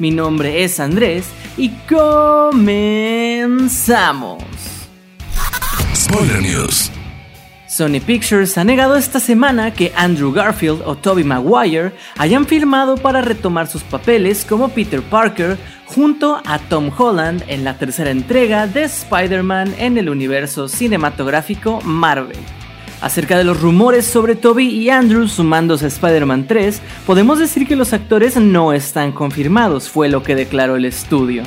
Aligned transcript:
Mi 0.00 0.10
nombre 0.10 0.64
es 0.64 0.80
Andrés 0.80 1.26
y 1.58 1.68
comenzamos. 1.86 2.72
Spoiler 5.94 6.40
News. 6.40 6.90
Sony 7.68 8.00
Pictures 8.04 8.56
ha 8.56 8.64
negado 8.64 8.96
esta 8.96 9.20
semana 9.20 9.74
que 9.74 9.92
Andrew 9.94 10.32
Garfield 10.32 10.80
o 10.86 10.96
Tobey 10.96 11.22
Maguire 11.22 11.92
hayan 12.16 12.46
firmado 12.46 12.96
para 12.96 13.20
retomar 13.20 13.66
sus 13.66 13.82
papeles 13.82 14.46
como 14.48 14.70
Peter 14.70 15.02
Parker 15.02 15.58
junto 15.84 16.40
a 16.46 16.58
Tom 16.58 16.90
Holland 16.96 17.44
en 17.48 17.62
la 17.62 17.76
tercera 17.76 18.10
entrega 18.10 18.66
de 18.66 18.84
Spider-Man 18.84 19.74
en 19.76 19.98
el 19.98 20.08
universo 20.08 20.66
cinematográfico 20.66 21.82
Marvel. 21.82 22.38
Acerca 23.00 23.38
de 23.38 23.44
los 23.44 23.60
rumores 23.60 24.04
sobre 24.04 24.36
Toby 24.36 24.66
y 24.66 24.90
Andrew 24.90 25.26
sumándose 25.26 25.86
a 25.86 25.88
Spider-Man 25.88 26.46
3, 26.46 26.82
podemos 27.06 27.38
decir 27.38 27.66
que 27.66 27.74
los 27.74 27.94
actores 27.94 28.36
no 28.36 28.74
están 28.74 29.12
confirmados, 29.12 29.88
fue 29.88 30.10
lo 30.10 30.22
que 30.22 30.34
declaró 30.34 30.76
el 30.76 30.84
estudio. 30.84 31.42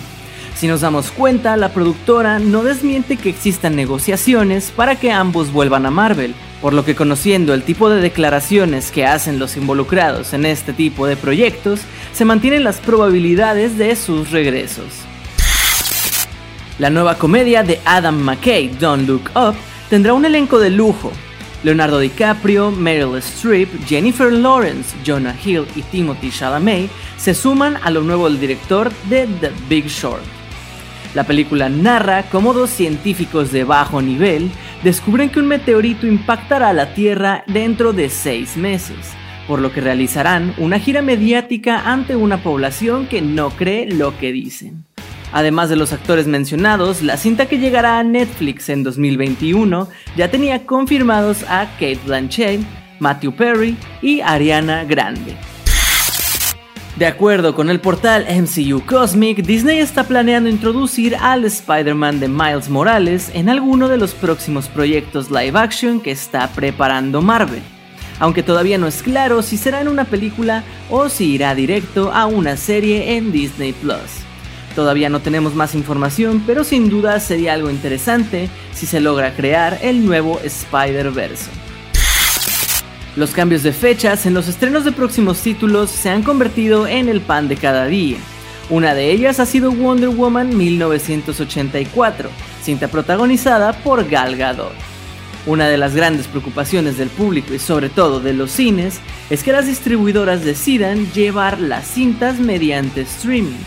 Si 0.55 0.67
nos 0.67 0.81
damos 0.81 1.11
cuenta, 1.11 1.55
la 1.55 1.69
productora 1.69 2.39
no 2.39 2.63
desmiente 2.63 3.17
que 3.17 3.29
existan 3.29 3.75
negociaciones 3.75 4.71
para 4.75 4.95
que 4.95 5.11
ambos 5.11 5.53
vuelvan 5.53 5.85
a 5.85 5.91
Marvel, 5.91 6.33
por 6.59 6.73
lo 6.73 6.85
que 6.85 6.95
conociendo 6.95 7.53
el 7.53 7.61
tipo 7.61 7.87
de 7.89 8.01
declaraciones 8.01 8.89
que 8.89 9.05
hacen 9.05 9.37
los 9.37 9.55
involucrados 9.55 10.33
en 10.33 10.47
este 10.47 10.73
tipo 10.73 11.05
de 11.05 11.17
proyectos, 11.17 11.81
se 12.13 12.25
mantienen 12.25 12.63
las 12.63 12.77
probabilidades 12.77 13.77
de 13.77 13.95
sus 13.95 14.31
regresos. 14.31 14.85
La 16.79 16.89
nueva 16.89 17.19
comedia 17.19 17.61
de 17.61 17.79
Adam 17.85 18.17
McKay, 18.17 18.69
Don't 18.69 19.07
Look 19.07 19.29
Up, 19.35 19.55
tendrá 19.89 20.13
un 20.13 20.25
elenco 20.25 20.57
de 20.57 20.71
lujo, 20.71 21.11
Leonardo 21.63 21.99
DiCaprio, 21.99 22.71
Meryl 22.71 23.15
Streep, 23.17 23.69
Jennifer 23.85 24.31
Lawrence, 24.31 24.95
Jonah 25.05 25.35
Hill 25.43 25.65
y 25.75 25.81
Timothy 25.83 26.29
Chalamet 26.29 26.89
se 27.17 27.33
suman 27.33 27.77
a 27.81 27.89
lo 27.89 28.01
nuevo 28.01 28.29
del 28.29 28.39
director 28.39 28.91
de 29.09 29.27
The 29.39 29.51
Big 29.69 29.87
Short. 29.87 30.23
La 31.15 31.23
película 31.23 31.69
narra 31.69 32.23
cómo 32.23 32.53
dos 32.53 32.69
científicos 32.69 33.51
de 33.51 33.63
bajo 33.63 34.01
nivel 34.01 34.51
descubren 34.83 35.29
que 35.29 35.39
un 35.39 35.47
meteorito 35.47 36.05
impactará 36.05 36.69
a 36.69 36.73
la 36.73 36.93
Tierra 36.93 37.43
dentro 37.47 37.93
de 37.93 38.09
seis 38.09 38.57
meses, 38.57 38.97
por 39.47 39.59
lo 39.59 39.71
que 39.71 39.79
realizarán 39.79 40.53
una 40.57 40.79
gira 40.79 41.01
mediática 41.01 41.89
ante 41.89 42.15
una 42.15 42.43
población 42.43 43.07
que 43.07 43.21
no 43.21 43.51
cree 43.51 43.85
lo 43.85 44.17
que 44.17 44.31
dicen. 44.31 44.85
Además 45.33 45.67
de 45.69 45.75
los 45.75 45.91
actores 45.91 46.27
mencionados, 46.27 47.01
la 47.01 47.17
cinta 47.17 47.47
que 47.47 47.57
llegará 47.57 47.97
a 47.97 48.03
Netflix 48.03 48.69
en 48.69 48.83
2021 48.83 49.89
ya 50.15 50.29
tenía 50.29 50.65
confirmados 50.67 51.43
a 51.49 51.65
Kate 51.73 51.99
Blanchett, 52.05 52.61
Matthew 52.99 53.35
Perry 53.35 53.75
y 54.03 54.21
Ariana 54.21 54.83
Grande. 54.83 55.35
De 56.97 57.07
acuerdo 57.07 57.55
con 57.55 57.71
el 57.71 57.79
portal 57.79 58.27
MCU 58.29 58.85
Cosmic, 58.85 59.43
Disney 59.43 59.79
está 59.79 60.03
planeando 60.03 60.47
introducir 60.47 61.15
al 61.15 61.43
Spider-Man 61.43 62.19
de 62.19 62.27
Miles 62.27 62.69
Morales 62.69 63.31
en 63.33 63.49
alguno 63.49 63.89
de 63.89 63.97
los 63.97 64.13
próximos 64.13 64.67
proyectos 64.67 65.31
live 65.31 65.57
action 65.57 65.99
que 65.99 66.11
está 66.11 66.47
preparando 66.49 67.23
Marvel, 67.23 67.63
aunque 68.19 68.43
todavía 68.43 68.77
no 68.77 68.85
es 68.85 69.01
claro 69.01 69.41
si 69.41 69.57
será 69.57 69.81
en 69.81 69.87
una 69.87 70.05
película 70.05 70.63
o 70.91 71.09
si 71.09 71.33
irá 71.33 71.55
directo 71.55 72.11
a 72.13 72.27
una 72.27 72.55
serie 72.55 73.17
en 73.17 73.31
Disney 73.31 73.73
Plus. 73.73 74.22
Todavía 74.75 75.09
no 75.09 75.19
tenemos 75.19 75.53
más 75.53 75.75
información, 75.75 76.43
pero 76.47 76.63
sin 76.63 76.89
duda 76.89 77.19
sería 77.19 77.53
algo 77.53 77.69
interesante 77.69 78.49
si 78.73 78.85
se 78.85 78.99
logra 78.99 79.35
crear 79.35 79.77
el 79.81 80.05
nuevo 80.05 80.39
Spider-Verse. 80.43 81.49
Los 83.15 83.29
cambios 83.29 83.61
de 83.61 83.73
fechas 83.73 84.25
en 84.25 84.33
los 84.33 84.47
estrenos 84.47 84.83
de 84.85 84.91
próximos 84.91 85.39
títulos 85.41 85.91
se 85.91 86.09
han 86.09 86.23
convertido 86.23 86.87
en 86.87 87.07
el 87.07 87.21
pan 87.21 87.47
de 87.47 87.57
cada 87.57 87.85
día. 87.85 88.17
Una 88.71 88.95
de 88.95 89.11
ellas 89.11 89.39
ha 89.39 89.45
sido 89.45 89.71
Wonder 89.71 90.09
Woman 90.09 90.57
1984, 90.57 92.29
cinta 92.63 92.87
protagonizada 92.87 93.73
por 93.73 94.09
Gal 94.09 94.35
Gadot. 94.35 94.73
Una 95.45 95.67
de 95.67 95.77
las 95.77 95.93
grandes 95.93 96.27
preocupaciones 96.27 96.97
del 96.97 97.09
público 97.09 97.53
y 97.53 97.59
sobre 97.59 97.89
todo 97.89 98.19
de 98.19 98.33
los 98.33 98.49
cines 98.49 98.99
es 99.29 99.43
que 99.43 99.51
las 99.51 99.67
distribuidoras 99.67 100.43
decidan 100.43 101.11
llevar 101.11 101.59
las 101.59 101.85
cintas 101.85 102.39
mediante 102.39 103.01
streaming. 103.01 103.59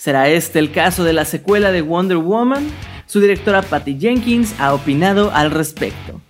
¿Será 0.00 0.30
este 0.30 0.58
el 0.58 0.72
caso 0.72 1.04
de 1.04 1.12
la 1.12 1.26
secuela 1.26 1.72
de 1.72 1.82
Wonder 1.82 2.16
Woman? 2.16 2.66
Su 3.04 3.20
directora 3.20 3.60
Patty 3.60 3.98
Jenkins 4.00 4.54
ha 4.58 4.72
opinado 4.72 5.30
al 5.30 5.50
respecto. 5.50 6.22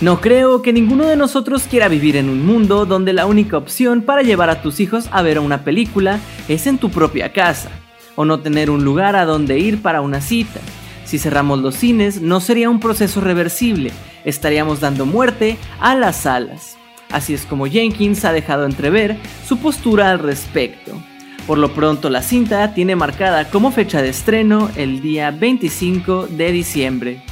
No 0.00 0.22
creo 0.22 0.62
que 0.62 0.72
ninguno 0.72 1.04
de 1.04 1.16
nosotros 1.16 1.64
quiera 1.68 1.88
vivir 1.88 2.16
en 2.16 2.30
un 2.30 2.46
mundo 2.46 2.86
donde 2.86 3.12
la 3.12 3.26
única 3.26 3.58
opción 3.58 4.00
para 4.00 4.22
llevar 4.22 4.48
a 4.48 4.62
tus 4.62 4.80
hijos 4.80 5.10
a 5.12 5.20
ver 5.20 5.38
una 5.40 5.62
película 5.62 6.20
es 6.48 6.66
en 6.66 6.78
tu 6.78 6.88
propia 6.88 7.34
casa, 7.34 7.68
o 8.16 8.24
no 8.24 8.40
tener 8.40 8.70
un 8.70 8.82
lugar 8.82 9.14
a 9.14 9.26
donde 9.26 9.58
ir 9.58 9.82
para 9.82 10.00
una 10.00 10.22
cita. 10.22 10.60
Si 11.04 11.18
cerramos 11.18 11.58
los 11.58 11.74
cines 11.74 12.22
no 12.22 12.40
sería 12.40 12.70
un 12.70 12.80
proceso 12.80 13.20
reversible, 13.20 13.92
estaríamos 14.24 14.80
dando 14.80 15.04
muerte 15.04 15.58
a 15.80 15.94
las 15.94 16.16
salas. 16.16 16.78
Así 17.10 17.34
es 17.34 17.44
como 17.44 17.66
Jenkins 17.66 18.24
ha 18.24 18.32
dejado 18.32 18.64
entrever 18.64 19.18
su 19.46 19.58
postura 19.58 20.10
al 20.10 20.18
respecto. 20.18 20.98
Por 21.46 21.58
lo 21.58 21.74
pronto 21.74 22.08
la 22.08 22.22
cinta 22.22 22.72
tiene 22.72 22.94
marcada 22.94 23.50
como 23.50 23.72
fecha 23.72 24.00
de 24.00 24.10
estreno 24.10 24.70
el 24.76 25.00
día 25.00 25.30
25 25.32 26.28
de 26.28 26.52
diciembre. 26.52 27.22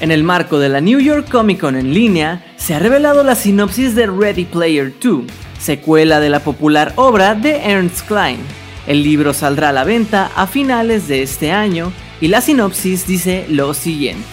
En 0.00 0.10
el 0.10 0.22
marco 0.22 0.58
de 0.58 0.68
la 0.68 0.80
New 0.80 1.00
York 1.00 1.28
Comic 1.28 1.60
Con 1.60 1.74
en 1.74 1.92
línea, 1.92 2.44
se 2.56 2.74
ha 2.74 2.78
revelado 2.78 3.24
la 3.24 3.34
sinopsis 3.34 3.94
de 3.94 4.06
Ready 4.06 4.44
Player 4.44 4.92
2, 5.02 5.24
secuela 5.58 6.20
de 6.20 6.28
la 6.28 6.40
popular 6.40 6.92
obra 6.96 7.34
de 7.34 7.62
Ernst 7.62 8.06
Klein. 8.06 8.38
El 8.86 9.02
libro 9.02 9.32
saldrá 9.32 9.70
a 9.70 9.72
la 9.72 9.84
venta 9.84 10.30
a 10.36 10.46
finales 10.46 11.08
de 11.08 11.22
este 11.22 11.50
año 11.50 11.92
y 12.20 12.28
la 12.28 12.40
sinopsis 12.40 13.06
dice 13.06 13.46
lo 13.48 13.74
siguiente. 13.74 14.24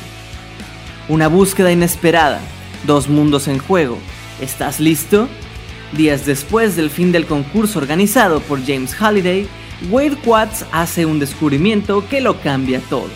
Una 1.09 1.28
búsqueda 1.28 1.72
inesperada, 1.72 2.40
dos 2.85 3.07
mundos 3.07 3.47
en 3.47 3.57
juego. 3.57 3.97
¿Estás 4.41 4.80
listo? 4.80 5.28
Días 5.96 6.26
después 6.26 6.76
del 6.76 6.90
fin 6.90 7.12
del 7.12 7.28
concurso 7.28 7.78
organizado 7.78 8.40
por 8.40 8.66
James 8.66 8.96
Halliday, 8.96 9.48
Wade 9.92 10.18
Watts 10.26 10.66
hace 10.72 11.06
un 11.06 11.20
descubrimiento 11.20 12.08
que 12.09 12.20
lo 12.20 12.42
cambia 12.42 12.80
todo. 12.90 13.09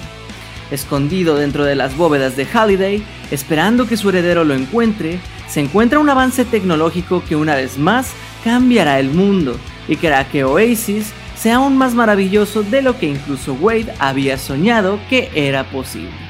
Escondido 0.69 1.37
dentro 1.37 1.65
de 1.65 1.73
las 1.73 1.97
bóvedas 1.97 2.35
de 2.35 2.45
Halliday, 2.45 3.03
esperando 3.31 3.87
que 3.87 3.97
su 3.97 4.09
heredero 4.09 4.43
lo 4.43 4.53
encuentre, 4.53 5.19
se 5.47 5.61
encuentra 5.61 5.97
un 5.97 6.09
avance 6.09 6.45
tecnológico 6.45 7.23
que 7.27 7.35
una 7.35 7.55
vez 7.55 7.79
más 7.79 8.11
cambiará 8.43 8.99
el 8.99 9.09
mundo 9.09 9.57
y 9.87 9.95
que 9.95 10.09
hará 10.09 10.29
que 10.29 10.43
Oasis 10.43 11.13
sea 11.35 11.55
aún 11.55 11.77
más 11.77 11.95
maravilloso 11.95 12.61
de 12.61 12.83
lo 12.83 12.99
que 12.99 13.07
incluso 13.07 13.53
Wade 13.53 13.91
había 13.97 14.37
soñado 14.37 14.99
que 15.09 15.31
era 15.33 15.63
posible. 15.71 16.26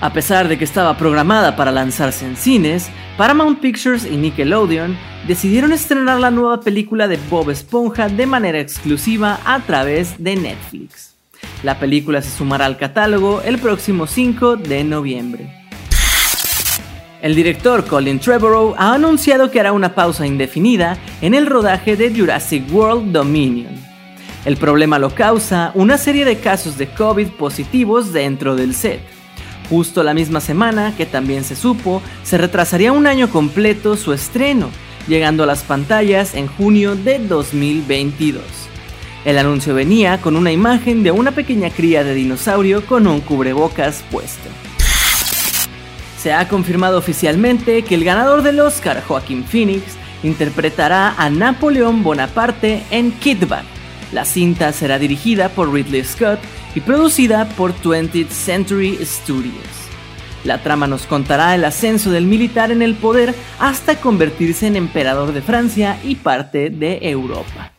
A 0.00 0.12
pesar 0.12 0.46
de 0.46 0.56
que 0.56 0.64
estaba 0.64 0.96
programada 0.96 1.56
para 1.56 1.72
lanzarse 1.72 2.24
en 2.24 2.36
cines, 2.36 2.88
Paramount 3.16 3.58
Pictures 3.58 4.06
y 4.06 4.16
Nickelodeon 4.16 4.96
decidieron 5.26 5.72
estrenar 5.72 6.20
la 6.20 6.30
nueva 6.30 6.60
película 6.60 7.08
de 7.08 7.18
Bob 7.28 7.50
Esponja 7.50 8.08
de 8.08 8.24
manera 8.24 8.60
exclusiva 8.60 9.40
a 9.44 9.58
través 9.58 10.22
de 10.22 10.36
Netflix. 10.36 11.14
La 11.64 11.80
película 11.80 12.22
se 12.22 12.30
sumará 12.30 12.66
al 12.66 12.76
catálogo 12.76 13.42
el 13.44 13.58
próximo 13.58 14.06
5 14.06 14.56
de 14.56 14.84
noviembre. 14.84 15.52
El 17.20 17.34
director 17.34 17.84
Colin 17.84 18.20
Trevorrow 18.20 18.76
ha 18.78 18.94
anunciado 18.94 19.50
que 19.50 19.58
hará 19.58 19.72
una 19.72 19.96
pausa 19.96 20.24
indefinida 20.24 20.96
en 21.20 21.34
el 21.34 21.46
rodaje 21.46 21.96
de 21.96 22.16
Jurassic 22.16 22.72
World 22.72 23.10
Dominion. 23.10 23.74
El 24.44 24.56
problema 24.56 25.00
lo 25.00 25.12
causa 25.12 25.72
una 25.74 25.98
serie 25.98 26.24
de 26.24 26.38
casos 26.38 26.78
de 26.78 26.86
COVID 26.86 27.30
positivos 27.30 28.12
dentro 28.12 28.54
del 28.54 28.72
set. 28.76 29.17
Justo 29.68 30.02
la 30.02 30.14
misma 30.14 30.40
semana 30.40 30.94
que 30.96 31.04
también 31.04 31.44
se 31.44 31.54
supo, 31.54 32.02
se 32.22 32.38
retrasaría 32.38 32.92
un 32.92 33.06
año 33.06 33.28
completo 33.28 33.96
su 33.96 34.12
estreno, 34.12 34.70
llegando 35.06 35.42
a 35.42 35.46
las 35.46 35.62
pantallas 35.62 36.34
en 36.34 36.46
junio 36.46 36.96
de 36.96 37.18
2022. 37.18 38.42
El 39.24 39.36
anuncio 39.36 39.74
venía 39.74 40.20
con 40.20 40.36
una 40.36 40.52
imagen 40.52 41.02
de 41.02 41.10
una 41.10 41.32
pequeña 41.32 41.70
cría 41.70 42.02
de 42.02 42.14
dinosaurio 42.14 42.86
con 42.86 43.06
un 43.06 43.20
cubrebocas 43.20 44.02
puesto. 44.10 44.48
Se 46.18 46.32
ha 46.32 46.48
confirmado 46.48 46.98
oficialmente 46.98 47.82
que 47.82 47.94
el 47.94 48.04
ganador 48.04 48.42
del 48.42 48.60
Oscar, 48.60 49.02
Joaquín 49.06 49.44
Phoenix, 49.44 49.82
interpretará 50.22 51.14
a 51.16 51.30
Napoleón 51.30 52.02
Bonaparte 52.02 52.82
en 52.90 53.12
Kid 53.12 53.44
La 54.12 54.24
cinta 54.24 54.72
será 54.72 54.98
dirigida 54.98 55.48
por 55.50 55.72
Ridley 55.72 56.04
Scott 56.04 56.40
y 56.78 56.80
producida 56.80 57.48
por 57.56 57.74
20th 57.74 58.28
Century 58.28 59.04
Studios. 59.04 59.66
La 60.44 60.62
trama 60.62 60.86
nos 60.86 61.06
contará 61.06 61.56
el 61.56 61.64
ascenso 61.64 62.12
del 62.12 62.24
militar 62.24 62.70
en 62.70 62.82
el 62.82 62.94
poder 62.94 63.34
hasta 63.58 64.00
convertirse 64.00 64.68
en 64.68 64.76
emperador 64.76 65.32
de 65.32 65.42
Francia 65.42 65.98
y 66.04 66.14
parte 66.14 66.70
de 66.70 67.00
Europa. 67.02 67.72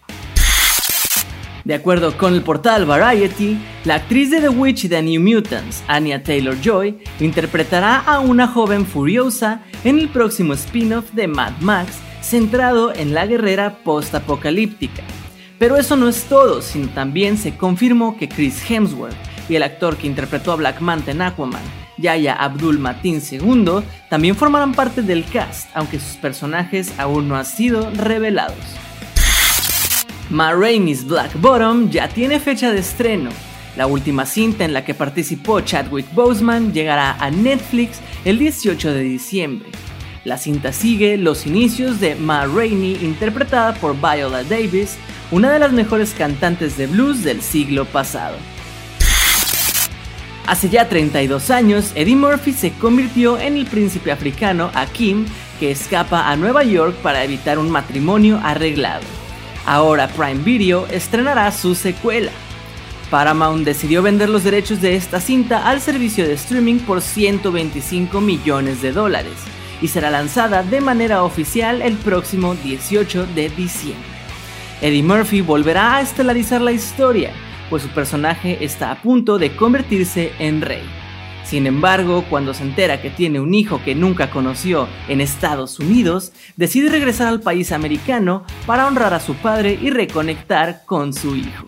De 1.64 1.76
acuerdo 1.76 2.18
con 2.18 2.34
el 2.34 2.42
portal 2.42 2.86
Variety, 2.86 3.58
la 3.86 3.96
actriz 3.96 4.32
de 4.32 4.42
The 4.42 4.50
Witch 4.50 4.84
y 4.84 4.90
The 4.90 5.02
New 5.02 5.22
Mutants, 5.22 5.82
Anya 5.88 6.22
Taylor 6.22 6.58
Joy, 6.62 6.98
interpretará 7.22 8.00
a 8.00 8.20
una 8.20 8.50
joven 8.50 8.86
furiosa 8.86 9.62
en 9.86 9.98
el 9.98 10.10
próximo 10.10 10.56
spin-off 10.56 11.14
de 11.14 11.30
Mad 11.30 11.54
Max, 11.62 12.00
centrado 12.22 12.94
en 12.94 13.14
la 13.14 13.26
guerrera 13.26 13.78
post-apocalíptica. 13.82 15.04
Pero 15.60 15.76
eso 15.76 15.98
no 15.98 16.08
es 16.08 16.24
todo, 16.24 16.62
sino 16.62 16.88
también 16.88 17.38
se 17.38 17.56
confirmó 17.56 18.18
que 18.18 18.30
Chris 18.30 18.64
Hemsworth 18.70 19.14
y 19.50 19.56
el 19.56 19.64
actor 19.64 19.98
que 19.98 20.08
interpretó 20.08 20.54
a 20.54 20.56
Black 20.56 20.80
Manta 20.80 21.12
en 21.12 21.22
Aquaman, 21.22 21.62
Yaya 21.98 22.34
Abdul 22.34 22.80
Matin 22.80 23.22
II, 23.30 23.84
también 24.10 24.38
formarán 24.38 24.74
parte 24.74 25.02
del 25.02 25.26
cast, 25.26 25.70
aunque 25.74 26.00
sus 26.00 26.16
personajes 26.16 26.94
aún 26.98 27.28
no 27.28 27.36
han 27.36 27.46
sido 27.46 27.92
revelados. 27.92 28.56
Ma 30.30 30.54
Rainey's 30.54 31.06
Black 31.06 31.32
Bottom 31.42 31.90
ya 31.90 32.08
tiene 32.08 32.40
fecha 32.40 32.72
de 32.72 32.80
estreno. 32.80 33.30
La 33.76 33.88
última 33.88 34.26
cinta 34.26 34.64
en 34.64 34.74
la 34.74 34.86
que 34.86 34.94
participó 34.94 35.60
Chadwick 35.60 36.14
Boseman 36.14 36.72
llegará 36.72 37.18
a 37.20 37.32
Netflix 37.32 38.00
el 38.24 38.40
18 38.40 38.94
de 38.94 39.02
diciembre. 39.02 39.70
La 40.24 40.38
cinta 40.38 40.72
sigue 40.72 41.18
los 41.18 41.46
inicios 41.46 42.00
de 42.00 42.16
Ma 42.16 42.46
Rainey 42.46 43.00
interpretada 43.02 43.74
por 43.74 43.96
Viola 43.96 44.44
Davis, 44.44 44.98
una 45.32 45.52
de 45.52 45.60
las 45.60 45.72
mejores 45.72 46.14
cantantes 46.18 46.78
de 46.78 46.88
blues 46.88 47.24
del 47.24 47.42
siglo 47.42 47.86
pasado. 47.86 48.36
Hace 50.48 50.70
ya 50.70 50.90
32 50.90 51.52
años, 51.52 51.92
Eddie 51.94 52.16
Murphy 52.16 52.54
se 52.54 52.72
convirtió 52.72 53.38
en 53.38 53.56
el 53.56 53.68
príncipe 53.68 54.12
africano 54.12 54.72
Akim 54.74 55.28
que 55.60 55.70
escapa 55.70 56.30
a 56.30 56.36
Nueva 56.36 56.64
York 56.64 56.96
para 57.04 57.24
evitar 57.24 57.60
un 57.60 57.70
matrimonio 57.70 58.40
arreglado. 58.44 59.04
Ahora 59.68 60.08
Prime 60.08 60.44
Video 60.44 60.88
estrenará 60.88 61.52
su 61.52 61.76
secuela. 61.76 62.32
Paramount 63.12 63.66
decidió 63.66 64.02
vender 64.02 64.30
los 64.30 64.44
derechos 64.44 64.82
de 64.82 64.96
esta 64.96 65.20
cinta 65.20 65.68
al 65.70 65.82
servicio 65.82 66.26
de 66.26 66.34
streaming 66.34 66.80
por 66.80 67.02
125 67.02 68.20
millones 68.20 68.82
de 68.82 68.92
dólares 68.92 69.34
y 69.82 69.88
será 69.88 70.10
lanzada 70.10 70.64
de 70.64 70.82
manera 70.82 71.24
oficial 71.24 71.84
el 71.84 71.96
próximo 71.98 72.56
18 72.56 73.28
de 73.36 73.50
diciembre. 73.50 74.09
Eddie 74.82 75.04
Murphy 75.04 75.42
volverá 75.42 75.98
a 75.98 76.02
estelarizar 76.02 76.62
la 76.62 76.72
historia, 76.72 77.32
pues 77.70 77.84
su 77.84 77.90
personaje 77.90 78.64
está 78.64 78.92
a 78.92 79.02
punto 79.02 79.38
de 79.38 79.54
convertirse 79.54 80.32
en 80.40 80.62
rey. 80.62 80.84
Sin 81.44 81.68
embargo, 81.68 82.24
cuando 82.30 82.54
se 82.54 82.64
entera 82.64 83.02
que 83.02 83.10
tiene 83.10 83.42
un 83.42 83.54
hijo 83.54 83.82
que 83.84 83.94
nunca 83.94 84.30
conoció 84.30 84.88
en 85.10 85.20
Estados 85.20 85.80
Unidos, 85.80 86.32
decide 86.56 86.90
regresar 86.90 87.28
al 87.28 87.42
país 87.42 87.74
americano 87.74 88.46
para 88.66 88.88
honrar 88.88 89.14
a 89.14 89.20
su 89.20 89.34
padre 89.34 89.78
y 89.82 89.90
reconectar 89.90 90.84
con 90.86 91.14
su 91.14 91.36
hijo. 91.36 91.68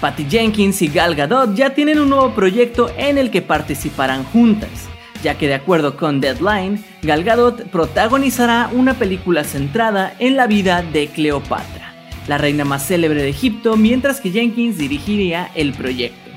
Patty 0.00 0.26
Jenkins 0.30 0.80
y 0.80 0.88
Gal 0.88 1.14
Gadot 1.14 1.54
ya 1.54 1.74
tienen 1.74 1.98
un 1.98 2.08
nuevo 2.08 2.30
proyecto 2.30 2.90
en 2.96 3.18
el 3.18 3.30
que 3.30 3.42
participarán 3.42 4.24
juntas, 4.24 4.88
ya 5.22 5.36
que 5.36 5.48
de 5.48 5.54
acuerdo 5.54 5.96
con 5.96 6.20
Deadline, 6.20 6.82
Gal 7.02 7.24
Gadot 7.24 7.68
protagonizará 7.70 8.70
una 8.72 8.94
película 8.94 9.44
centrada 9.44 10.14
en 10.18 10.36
la 10.36 10.46
vida 10.46 10.82
de 10.82 11.08
Cleopatra, 11.08 11.92
la 12.26 12.38
reina 12.38 12.64
más 12.64 12.86
célebre 12.86 13.22
de 13.22 13.30
Egipto, 13.30 13.76
mientras 13.76 14.20
que 14.20 14.30
Jenkins 14.30 14.78
dirigiría 14.78 15.50
el 15.54 15.72
proyecto. 15.72 16.28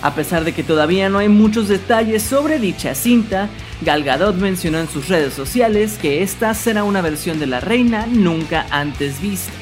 A 0.00 0.14
pesar 0.14 0.44
de 0.44 0.52
que 0.52 0.62
todavía 0.62 1.08
no 1.08 1.18
hay 1.18 1.28
muchos 1.28 1.68
detalles 1.68 2.22
sobre 2.22 2.60
dicha 2.60 2.94
cinta, 2.94 3.48
Gal 3.80 4.04
Gadot 4.04 4.36
mencionó 4.36 4.78
en 4.78 4.88
sus 4.88 5.08
redes 5.08 5.34
sociales 5.34 5.98
que 6.00 6.22
esta 6.22 6.54
será 6.54 6.84
una 6.84 7.00
versión 7.00 7.40
de 7.40 7.46
la 7.46 7.60
reina 7.60 8.06
nunca 8.06 8.66
antes 8.70 9.20
vista, 9.20 9.52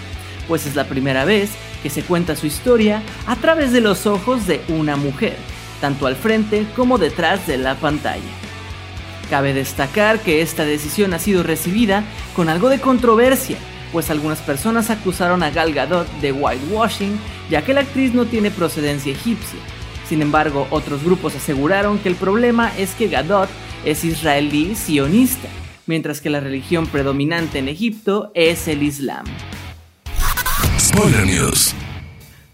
pues 0.46 0.66
es 0.66 0.76
la 0.76 0.84
primera 0.84 1.24
vez 1.24 1.50
que 1.82 1.90
se 1.90 2.02
cuenta 2.02 2.36
su 2.36 2.46
historia 2.46 3.02
a 3.26 3.36
través 3.36 3.72
de 3.72 3.80
los 3.80 4.06
ojos 4.06 4.46
de 4.46 4.60
una 4.68 4.96
mujer, 4.96 5.36
tanto 5.80 6.06
al 6.06 6.16
frente 6.16 6.66
como 6.76 6.98
detrás 6.98 7.46
de 7.46 7.58
la 7.58 7.74
pantalla. 7.74 8.22
Cabe 9.30 9.54
destacar 9.54 10.20
que 10.20 10.40
esta 10.40 10.64
decisión 10.64 11.12
ha 11.12 11.18
sido 11.18 11.42
recibida 11.42 12.04
con 12.34 12.48
algo 12.48 12.68
de 12.68 12.80
controversia, 12.80 13.56
pues 13.92 14.10
algunas 14.10 14.40
personas 14.40 14.90
acusaron 14.90 15.42
a 15.42 15.50
Gal 15.50 15.72
Gadot 15.72 16.08
de 16.20 16.32
whitewashing, 16.32 17.18
ya 17.50 17.62
que 17.62 17.74
la 17.74 17.80
actriz 17.80 18.14
no 18.14 18.26
tiene 18.26 18.50
procedencia 18.50 19.12
egipcia. 19.12 19.58
Sin 20.08 20.22
embargo, 20.22 20.68
otros 20.70 21.02
grupos 21.02 21.34
aseguraron 21.34 21.98
que 21.98 22.08
el 22.08 22.14
problema 22.14 22.72
es 22.78 22.94
que 22.94 23.08
Gadot 23.08 23.48
es 23.84 24.04
israelí 24.04 24.76
sionista, 24.76 25.48
mientras 25.86 26.20
que 26.20 26.30
la 26.30 26.40
religión 26.40 26.86
predominante 26.86 27.58
en 27.58 27.68
Egipto 27.68 28.30
es 28.34 28.68
el 28.68 28.82
Islam. 28.82 29.24
Spoiler 30.78 31.26
News. 31.26 31.74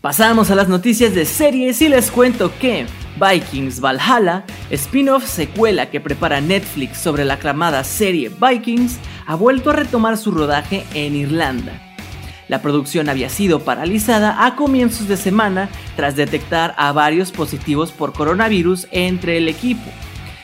Pasamos 0.01 0.51
a 0.51 0.55
las 0.55 0.69
noticias 0.69 1.15
de 1.15 1.25
series 1.27 1.81
y 1.83 1.89
les 1.89 2.11
cuento 2.11 2.53
que 2.59 2.87
Vikings 3.17 3.81
Valhalla, 3.81 4.45
spin-off 4.71 5.27
secuela 5.27 5.91
que 5.91 6.01
prepara 6.01 6.41
Netflix 6.41 6.99
sobre 6.99 7.25
la 7.25 7.35
aclamada 7.35 7.85
serie 7.85 8.31
Vikings, 8.31 8.99
ha 9.27 9.35
vuelto 9.35 9.71
a 9.71 9.75
retomar 9.75 10.17
su 10.17 10.31
rodaje 10.31 10.85
en 10.95 11.15
Irlanda. 11.17 11.73
La 12.49 12.61
producción 12.61 13.09
había 13.09 13.29
sido 13.29 13.61
paralizada 13.61 14.45
a 14.45 14.57
comienzos 14.57 15.09
de 15.09 15.17
semana 15.17 15.69
tras 15.97 16.17
detectar 16.17 16.75
a 16.77 16.93
varios 16.93 17.33
positivos 17.33 17.93
por 17.93 18.13
coronavirus 18.13 18.89
entre 18.91 19.39
el 19.39 19.49
equipo. 19.49 19.91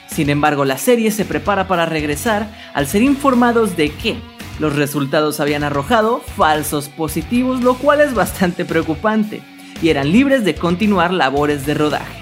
Sin 0.06 0.30
embargo, 0.30 0.64
la 0.64 0.78
serie 0.78 1.10
se 1.10 1.24
prepara 1.24 1.68
para 1.68 1.86
regresar 1.86 2.50
al 2.74 2.86
ser 2.86 3.02
informados 3.02 3.76
de 3.76 3.90
que 3.90 4.16
los 4.58 4.74
resultados 4.74 5.38
habían 5.40 5.64
arrojado 5.64 6.20
falsos 6.36 6.88
positivos, 6.88 7.62
lo 7.62 7.74
cual 7.74 8.00
es 8.00 8.14
bastante 8.14 8.64
preocupante, 8.64 9.42
y 9.82 9.90
eran 9.90 10.10
libres 10.10 10.44
de 10.44 10.54
continuar 10.54 11.12
labores 11.12 11.66
de 11.66 11.74
rodaje. 11.74 12.17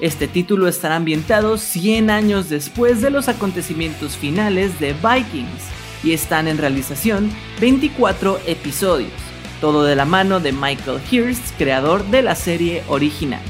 Este 0.00 0.28
título 0.28 0.68
estará 0.68 0.94
ambientado 0.94 1.58
100 1.58 2.10
años 2.10 2.48
después 2.48 3.00
de 3.00 3.10
los 3.10 3.26
acontecimientos 3.28 4.16
finales 4.16 4.78
de 4.78 4.92
Vikings 4.92 5.64
y 6.04 6.12
están 6.12 6.46
en 6.46 6.56
realización 6.56 7.32
24 7.60 8.38
episodios, 8.46 9.10
todo 9.60 9.82
de 9.82 9.96
la 9.96 10.04
mano 10.04 10.38
de 10.38 10.52
Michael 10.52 11.00
Hirst, 11.10 11.56
creador 11.58 12.04
de 12.04 12.22
la 12.22 12.36
serie 12.36 12.84
original. 12.86 13.42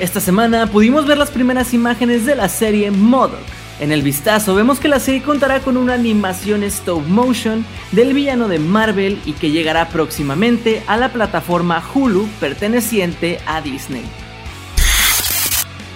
Esta 0.00 0.18
semana 0.18 0.66
pudimos 0.66 1.06
ver 1.06 1.18
las 1.18 1.30
primeras 1.30 1.72
imágenes 1.72 2.26
de 2.26 2.34
la 2.34 2.48
serie 2.48 2.90
Modoc. 2.90 3.38
En 3.78 3.92
el 3.92 4.02
vistazo 4.02 4.56
vemos 4.56 4.80
que 4.80 4.88
la 4.88 4.98
serie 4.98 5.22
contará 5.22 5.60
con 5.60 5.76
una 5.76 5.94
animación 5.94 6.64
stop 6.64 7.06
motion 7.06 7.64
del 7.92 8.12
villano 8.12 8.48
de 8.48 8.58
Marvel 8.58 9.20
y 9.24 9.34
que 9.34 9.52
llegará 9.52 9.88
próximamente 9.88 10.82
a 10.88 10.96
la 10.96 11.12
plataforma 11.12 11.80
Hulu 11.94 12.28
perteneciente 12.40 13.38
a 13.46 13.60
Disney. 13.60 14.02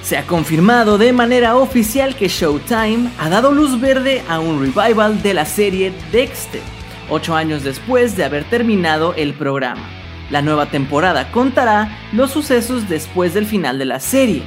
Se 0.05 0.19
ha 0.19 0.27
confirmado 0.27 0.99
de 0.99 1.15
manera 1.15 1.57
oficial 1.57 2.15
que 2.15 2.29
Showtime 2.29 3.09
ha 3.19 3.31
dado 3.31 3.53
luz 3.53 3.81
verde 3.81 4.23
a 4.29 4.39
un 4.39 4.61
revival 4.61 5.23
de 5.23 5.33
la 5.33 5.47
serie 5.47 5.95
Dexter, 6.13 6.61
ocho 7.09 7.35
años 7.35 7.65
después 7.65 8.15
de 8.15 8.25
haber 8.25 8.45
terminado 8.45 9.15
el 9.15 9.33
programa. 9.33 9.89
La 10.29 10.43
nueva 10.43 10.67
temporada 10.67 11.33
contará 11.33 11.99
los 12.13 12.33
sucesos 12.33 12.87
después 12.87 13.33
del 13.33 13.47
final 13.47 13.79
de 13.79 13.87
la 13.87 13.99
serie. 13.99 14.43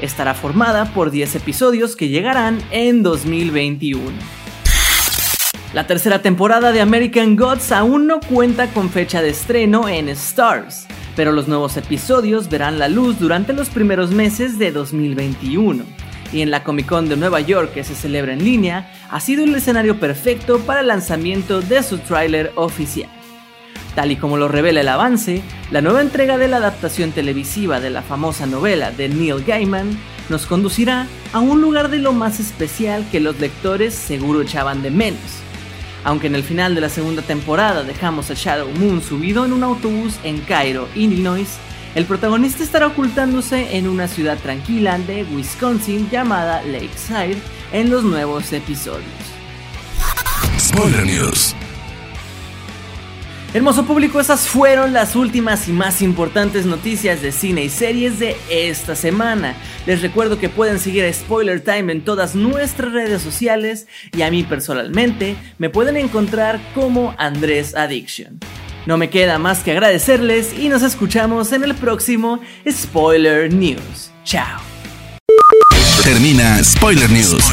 Estará 0.00 0.32
formada 0.32 0.86
por 0.94 1.10
10 1.10 1.36
episodios 1.36 1.94
que 1.94 2.08
llegarán 2.08 2.58
en 2.70 3.02
2021. 3.02 4.12
La 5.74 5.86
tercera 5.86 6.22
temporada 6.22 6.72
de 6.72 6.80
American 6.80 7.36
Gods 7.36 7.70
aún 7.70 8.06
no 8.06 8.18
cuenta 8.20 8.68
con 8.68 8.88
fecha 8.88 9.20
de 9.20 9.28
estreno 9.28 9.90
en 9.90 10.08
Stars 10.08 10.86
pero 11.16 11.32
los 11.32 11.48
nuevos 11.48 11.76
episodios 11.76 12.48
verán 12.48 12.78
la 12.78 12.88
luz 12.88 13.18
durante 13.18 13.52
los 13.52 13.68
primeros 13.68 14.10
meses 14.10 14.58
de 14.58 14.72
2021. 14.72 15.84
Y 16.32 16.40
en 16.40 16.50
la 16.50 16.64
Comic 16.64 16.86
Con 16.86 17.08
de 17.08 17.16
Nueva 17.16 17.40
York 17.40 17.72
que 17.72 17.84
se 17.84 17.94
celebra 17.94 18.32
en 18.32 18.44
línea, 18.44 18.90
ha 19.10 19.20
sido 19.20 19.44
el 19.44 19.54
escenario 19.54 20.00
perfecto 20.00 20.60
para 20.60 20.80
el 20.80 20.88
lanzamiento 20.88 21.60
de 21.60 21.82
su 21.82 21.98
tráiler 21.98 22.52
oficial. 22.54 23.10
Tal 23.94 24.10
y 24.10 24.16
como 24.16 24.38
lo 24.38 24.48
revela 24.48 24.80
el 24.80 24.88
avance, 24.88 25.42
la 25.70 25.82
nueva 25.82 26.00
entrega 26.00 26.38
de 26.38 26.48
la 26.48 26.56
adaptación 26.56 27.12
televisiva 27.12 27.78
de 27.78 27.90
la 27.90 28.00
famosa 28.00 28.46
novela 28.46 28.90
de 28.90 29.10
Neil 29.10 29.44
Gaiman 29.44 29.98
nos 30.30 30.46
conducirá 30.46 31.06
a 31.34 31.40
un 31.40 31.60
lugar 31.60 31.90
de 31.90 31.98
lo 31.98 32.14
más 32.14 32.40
especial 32.40 33.04
que 33.12 33.20
los 33.20 33.38
lectores 33.38 33.94
seguro 33.94 34.40
echaban 34.40 34.82
de 34.82 34.90
menos, 34.90 35.41
aunque 36.04 36.26
en 36.26 36.34
el 36.34 36.42
final 36.42 36.74
de 36.74 36.80
la 36.80 36.88
segunda 36.88 37.22
temporada 37.22 37.82
dejamos 37.82 38.30
a 38.30 38.34
Shadow 38.34 38.68
Moon 38.78 39.02
subido 39.02 39.44
en 39.44 39.52
un 39.52 39.62
autobús 39.62 40.14
en 40.24 40.40
Cairo, 40.40 40.88
Illinois, 40.94 41.48
el 41.94 42.06
protagonista 42.06 42.62
estará 42.62 42.86
ocultándose 42.86 43.76
en 43.76 43.86
una 43.86 44.08
ciudad 44.08 44.38
tranquila 44.38 44.98
de 44.98 45.24
Wisconsin 45.24 46.08
llamada 46.10 46.62
Lakeside 46.62 47.36
en 47.72 47.90
los 47.90 48.02
nuevos 48.02 48.52
episodios. 48.52 49.04
Spoiler 50.58 51.04
News. 51.04 51.54
Hermoso 53.54 53.84
público, 53.84 54.18
esas 54.18 54.48
fueron 54.48 54.94
las 54.94 55.14
últimas 55.14 55.68
y 55.68 55.72
más 55.72 56.00
importantes 56.00 56.64
noticias 56.64 57.20
de 57.20 57.32
cine 57.32 57.64
y 57.64 57.68
series 57.68 58.18
de 58.18 58.34
esta 58.48 58.96
semana. 58.96 59.56
Les 59.84 60.00
recuerdo 60.00 60.38
que 60.38 60.48
pueden 60.48 60.78
seguir 60.78 61.04
a 61.04 61.12
Spoiler 61.12 61.60
Time 61.60 61.92
en 61.92 62.02
todas 62.02 62.34
nuestras 62.34 62.92
redes 62.92 63.20
sociales 63.20 63.86
y 64.16 64.22
a 64.22 64.30
mí 64.30 64.42
personalmente 64.42 65.36
me 65.58 65.68
pueden 65.68 65.98
encontrar 65.98 66.60
como 66.74 67.14
Andrés 67.18 67.74
Addiction. 67.74 68.40
No 68.86 68.96
me 68.96 69.10
queda 69.10 69.38
más 69.38 69.62
que 69.62 69.72
agradecerles 69.72 70.58
y 70.58 70.70
nos 70.70 70.82
escuchamos 70.82 71.52
en 71.52 71.62
el 71.62 71.74
próximo 71.74 72.40
Spoiler 72.66 73.52
News. 73.52 74.10
Chao. 74.24 74.62
Termina 76.02 76.64
Spoiler 76.64 77.10
News 77.10 77.52